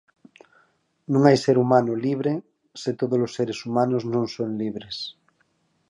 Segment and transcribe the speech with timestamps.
[1.11, 2.31] Non hai un ser humano libre
[2.81, 4.95] se todos os seres humanos non son libres.